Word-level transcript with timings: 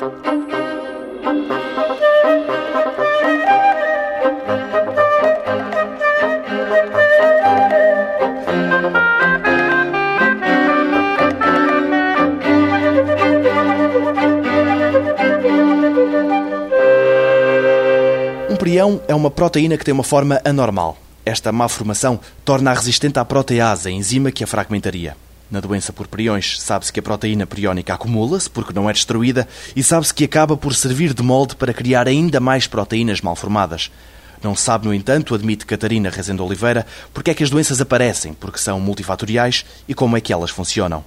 Um 0.00 0.06
prião 18.56 19.02
é 19.06 19.14
uma 19.14 19.30
proteína 19.30 19.76
que 19.76 19.84
tem 19.84 19.92
uma 19.92 20.02
forma 20.02 20.40
anormal. 20.42 20.96
Esta 21.26 21.52
má 21.52 21.68
formação 21.68 22.18
torna-a 22.42 22.72
resistente 22.72 23.18
à 23.18 23.24
protease, 23.26 23.90
a 23.90 23.92
enzima 23.92 24.32
que 24.32 24.42
a 24.42 24.46
fragmentaria. 24.46 25.14
Na 25.50 25.58
doença 25.58 25.92
por 25.92 26.06
priões, 26.06 26.60
sabe-se 26.60 26.92
que 26.92 27.00
a 27.00 27.02
proteína 27.02 27.44
priónica 27.44 27.92
acumula-se 27.92 28.48
porque 28.48 28.72
não 28.72 28.88
é 28.88 28.92
destruída 28.92 29.48
e 29.74 29.82
sabe-se 29.82 30.14
que 30.14 30.24
acaba 30.24 30.56
por 30.56 30.74
servir 30.74 31.12
de 31.12 31.22
molde 31.22 31.56
para 31.56 31.74
criar 31.74 32.06
ainda 32.06 32.38
mais 32.38 32.68
proteínas 32.68 33.20
mal 33.20 33.34
formadas. 33.34 33.90
Não 34.42 34.54
sabe, 34.54 34.86
no 34.86 34.94
entanto, 34.94 35.34
admite 35.34 35.66
Catarina 35.66 36.08
Rezende 36.08 36.40
Oliveira, 36.40 36.86
porque 37.12 37.30
é 37.30 37.34
que 37.34 37.42
as 37.42 37.50
doenças 37.50 37.80
aparecem, 37.80 38.32
porque 38.32 38.58
são 38.58 38.80
multifatoriais 38.80 39.66
e 39.86 39.92
como 39.92 40.16
é 40.16 40.20
que 40.20 40.32
elas 40.32 40.50
funcionam. 40.50 41.04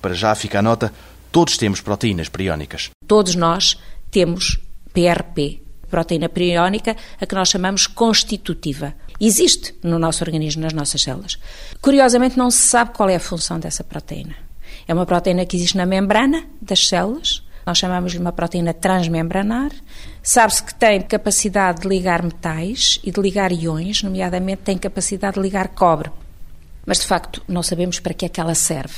Para 0.00 0.14
já 0.14 0.34
fica 0.34 0.58
a 0.58 0.62
nota, 0.62 0.92
todos 1.30 1.56
temos 1.56 1.80
proteínas 1.80 2.28
priónicas. 2.28 2.90
Todos 3.06 3.34
nós 3.34 3.78
temos 4.10 4.58
PRP, 4.92 5.61
proteína 5.92 6.28
priónica, 6.28 6.96
a 7.20 7.26
que 7.26 7.34
nós 7.34 7.50
chamamos 7.50 7.86
constitutiva. 7.86 8.94
Existe 9.20 9.74
no 9.82 9.98
nosso 9.98 10.24
organismo, 10.24 10.62
nas 10.62 10.72
nossas 10.72 11.02
células. 11.02 11.38
Curiosamente, 11.82 12.38
não 12.38 12.50
se 12.50 12.62
sabe 12.66 12.94
qual 12.94 13.10
é 13.10 13.16
a 13.16 13.20
função 13.20 13.60
dessa 13.60 13.84
proteína. 13.84 14.34
É 14.88 14.94
uma 14.94 15.04
proteína 15.04 15.44
que 15.44 15.54
existe 15.54 15.76
na 15.76 15.84
membrana 15.84 16.44
das 16.60 16.88
células, 16.88 17.42
nós 17.66 17.78
chamamos-lhe 17.78 18.18
uma 18.18 18.32
proteína 18.32 18.74
transmembranar. 18.74 19.70
Sabe-se 20.22 20.64
que 20.64 20.74
tem 20.74 21.02
capacidade 21.02 21.82
de 21.82 21.88
ligar 21.88 22.22
metais 22.22 22.98
e 23.04 23.12
de 23.12 23.20
ligar 23.20 23.52
iões, 23.52 24.02
nomeadamente 24.02 24.62
tem 24.62 24.78
capacidade 24.78 25.34
de 25.34 25.42
ligar 25.42 25.68
cobre. 25.68 26.10
Mas, 26.84 26.98
de 26.98 27.06
facto, 27.06 27.42
não 27.46 27.62
sabemos 27.62 28.00
para 28.00 28.14
que 28.14 28.24
é 28.24 28.28
que 28.28 28.40
ela 28.40 28.54
serve. 28.54 28.96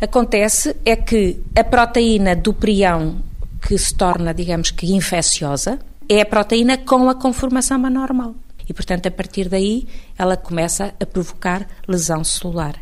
Acontece 0.00 0.74
é 0.84 0.96
que 0.96 1.40
a 1.54 1.62
proteína 1.62 2.34
do 2.34 2.52
prião 2.52 3.20
que 3.60 3.76
se 3.78 3.94
torna, 3.94 4.32
digamos 4.32 4.70
que, 4.70 4.92
infecciosa, 4.94 5.78
é 6.08 6.20
a 6.20 6.26
proteína 6.26 6.78
com 6.78 7.08
a 7.08 7.14
conformação 7.14 7.84
anormal. 7.84 8.34
E, 8.68 8.72
portanto, 8.72 9.06
a 9.06 9.10
partir 9.10 9.48
daí, 9.48 9.86
ela 10.18 10.36
começa 10.36 10.92
a 11.00 11.06
provocar 11.06 11.66
lesão 11.86 12.24
celular. 12.24 12.74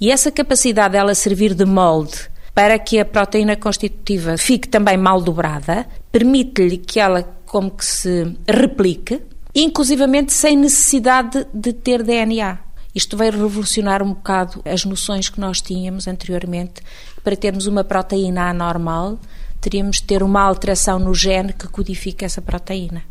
E 0.00 0.10
essa 0.10 0.32
capacidade 0.32 0.92
dela 0.92 1.14
servir 1.14 1.54
de 1.54 1.64
molde 1.64 2.28
para 2.54 2.76
que 2.78 2.98
a 2.98 3.04
proteína 3.04 3.54
constitutiva 3.54 4.36
fique 4.36 4.66
também 4.66 4.96
mal 4.96 5.20
dobrada, 5.22 5.86
permite-lhe 6.10 6.78
que 6.78 6.98
ela 6.98 7.22
como 7.46 7.70
que 7.70 7.84
se 7.84 8.36
replique, 8.48 9.22
inclusivamente 9.54 10.32
sem 10.32 10.56
necessidade 10.56 11.46
de 11.54 11.72
ter 11.72 12.02
DNA. 12.02 12.58
Isto 12.94 13.16
vai 13.16 13.30
revolucionar 13.30 14.02
um 14.02 14.08
bocado 14.12 14.60
as 14.64 14.84
noções 14.84 15.28
que 15.28 15.38
nós 15.38 15.60
tínhamos 15.60 16.08
anteriormente. 16.08 16.82
Para 17.22 17.36
termos 17.36 17.66
uma 17.66 17.84
proteína 17.84 18.50
anormal, 18.50 19.20
teríamos 19.68 19.96
de 19.96 20.04
ter 20.04 20.22
uma 20.22 20.40
alteração 20.40 20.98
no 20.98 21.14
gene 21.14 21.52
que 21.52 21.68
codifica 21.68 22.24
essa 22.24 22.40
proteína, 22.40 23.02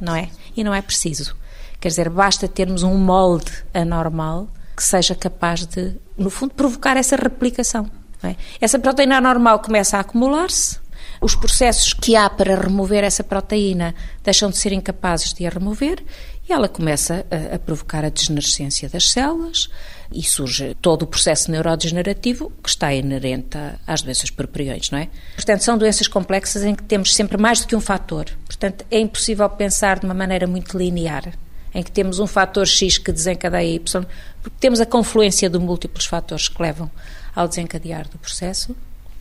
não 0.00 0.16
é? 0.16 0.28
E 0.56 0.64
não 0.64 0.74
é 0.74 0.82
preciso. 0.82 1.36
Quer 1.78 1.86
dizer, 1.86 2.10
basta 2.10 2.48
termos 2.48 2.82
um 2.82 2.96
molde 2.96 3.52
anormal 3.72 4.48
que 4.76 4.82
seja 4.82 5.14
capaz 5.14 5.64
de, 5.64 5.94
no 6.18 6.28
fundo, 6.28 6.52
provocar 6.52 6.96
essa 6.96 7.14
replicação. 7.14 7.88
É? 8.24 8.34
Essa 8.60 8.76
proteína 8.76 9.18
anormal 9.18 9.60
começa 9.60 9.98
a 9.98 10.00
acumular-se, 10.00 10.80
os 11.20 11.34
processos 11.34 11.92
que 11.92 12.16
há 12.16 12.30
para 12.30 12.54
remover 12.54 13.04
essa 13.04 13.22
proteína 13.22 13.94
deixam 14.24 14.50
de 14.50 14.56
ser 14.56 14.72
incapazes 14.72 15.34
de 15.34 15.46
a 15.46 15.50
remover 15.50 16.02
e 16.48 16.52
ela 16.52 16.68
começa 16.68 17.26
a, 17.30 17.56
a 17.56 17.58
provocar 17.58 18.04
a 18.04 18.08
desnerescência 18.08 18.88
das 18.88 19.10
células 19.10 19.68
e 20.10 20.22
surge 20.22 20.74
todo 20.80 21.02
o 21.02 21.06
processo 21.06 21.50
neurodegenerativo 21.50 22.50
que 22.62 22.68
está 22.68 22.92
inerente 22.92 23.58
às 23.86 24.02
doenças 24.02 24.30
por 24.30 24.46
priões, 24.46 24.90
não 24.90 24.98
é? 24.98 25.08
Portanto, 25.34 25.62
são 25.62 25.78
doenças 25.78 26.08
complexas 26.08 26.64
em 26.64 26.74
que 26.74 26.82
temos 26.82 27.14
sempre 27.14 27.36
mais 27.36 27.60
do 27.60 27.66
que 27.66 27.76
um 27.76 27.80
fator. 27.80 28.26
Portanto, 28.46 28.84
é 28.90 28.98
impossível 28.98 29.48
pensar 29.50 30.00
de 30.00 30.06
uma 30.06 30.14
maneira 30.14 30.46
muito 30.46 30.76
linear 30.76 31.32
em 31.72 31.82
que 31.82 31.92
temos 31.92 32.18
um 32.18 32.26
fator 32.26 32.66
X 32.66 32.98
que 32.98 33.12
desencadeia 33.12 33.76
Y, 33.76 34.06
porque 34.42 34.56
temos 34.58 34.80
a 34.80 34.86
confluência 34.86 35.48
de 35.48 35.58
múltiplos 35.58 36.06
fatores 36.06 36.48
que 36.48 36.60
levam 36.60 36.90
ao 37.34 37.46
desencadear 37.46 38.08
do 38.08 38.18
processo. 38.18 38.74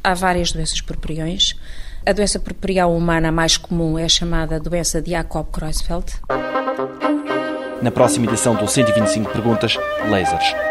Há 0.03 0.13
várias 0.13 0.51
doenças 0.51 0.81
por 0.81 0.97
priões. 0.97 1.55
A 2.05 2.13
doença 2.13 2.39
por 2.39 2.53
prião 2.53 2.95
humana 2.95 3.31
mais 3.31 3.57
comum 3.57 3.99
é 3.99 4.05
a 4.05 4.09
chamada 4.09 4.59
doença 4.59 5.01
de 5.01 5.11
Jacob-Creutzfeldt. 5.11 6.21
Na 7.81 7.91
próxima 7.91 8.25
edição 8.25 8.55
do 8.55 8.67
125 8.67 9.31
Perguntas, 9.31 9.77
lasers. 10.09 10.68